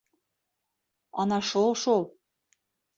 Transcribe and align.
Ана 1.25 1.41
шул-шул. 1.53 2.05